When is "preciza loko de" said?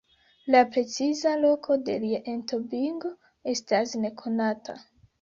0.71-1.99